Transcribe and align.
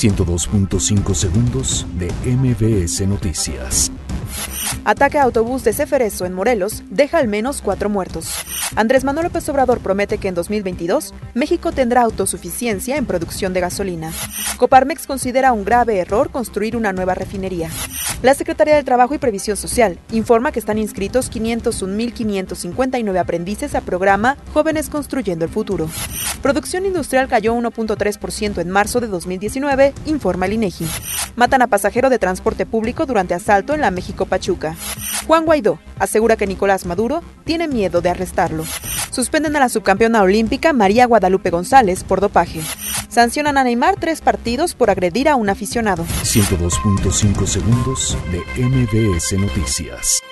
102.5 0.00 1.14
segundos 1.14 1.86
de 1.98 2.10
MBS 2.24 3.06
Noticias. 3.06 3.92
Ataque 4.82 5.18
a 5.18 5.24
autobús 5.24 5.62
de 5.62 5.74
Ceferezo 5.74 6.24
en 6.24 6.32
Morelos 6.32 6.82
deja 6.88 7.18
al 7.18 7.28
menos 7.28 7.60
cuatro 7.60 7.90
muertos. 7.90 8.34
Andrés 8.76 9.04
Manuel 9.04 9.26
López 9.26 9.46
Obrador 9.50 9.80
promete 9.80 10.16
que 10.16 10.28
en 10.28 10.34
2022 10.34 11.12
México 11.34 11.72
tendrá 11.72 12.00
autosuficiencia 12.00 12.96
en 12.96 13.04
producción 13.04 13.52
de 13.52 13.60
gasolina. 13.60 14.10
Coparmex 14.56 15.06
considera 15.06 15.52
un 15.52 15.66
grave 15.66 15.98
error 15.98 16.30
construir 16.30 16.78
una 16.78 16.94
nueva 16.94 17.14
refinería. 17.14 17.68
La 18.22 18.34
Secretaría 18.34 18.74
del 18.74 18.84
Trabajo 18.84 19.14
y 19.14 19.18
Previsión 19.18 19.56
Social 19.56 19.98
informa 20.12 20.52
que 20.52 20.58
están 20.58 20.76
inscritos 20.76 21.32
501.559 21.32 23.18
aprendices 23.18 23.74
a 23.74 23.80
programa 23.80 24.36
Jóvenes 24.52 24.90
Construyendo 24.90 25.46
el 25.46 25.50
Futuro. 25.50 25.88
Producción 26.42 26.84
industrial 26.84 27.28
cayó 27.28 27.54
1.3% 27.54 28.60
en 28.60 28.68
marzo 28.68 29.00
de 29.00 29.06
2019, 29.06 29.94
informa 30.04 30.44
el 30.44 30.52
INEGI. 30.52 30.86
Matan 31.36 31.62
a 31.62 31.68
pasajero 31.68 32.10
de 32.10 32.18
transporte 32.18 32.66
público 32.66 33.06
durante 33.06 33.32
asalto 33.32 33.72
en 33.72 33.80
la 33.80 33.90
México 33.90 34.26
Pachuca. 34.26 34.76
Juan 35.26 35.46
Guaidó 35.46 35.78
asegura 35.98 36.36
que 36.36 36.46
Nicolás 36.46 36.84
Maduro 36.84 37.22
tiene 37.44 37.68
miedo 37.68 38.02
de 38.02 38.10
arrestarlo. 38.10 38.64
Suspenden 39.10 39.56
a 39.56 39.60
la 39.60 39.70
subcampeona 39.70 40.22
olímpica 40.22 40.74
María 40.74 41.06
Guadalupe 41.06 41.48
González 41.48 42.04
por 42.04 42.20
dopaje. 42.20 42.60
Sancionan 43.10 43.58
a 43.58 43.64
Neymar 43.64 43.96
tres 43.98 44.20
partidos 44.20 44.74
por 44.74 44.88
agredir 44.88 45.28
a 45.28 45.34
un 45.36 45.50
aficionado. 45.50 46.04
102.5 46.22 47.46
segundos 47.46 48.16
de 48.30 48.38
MBS 48.62 49.32
Noticias. 49.32 50.22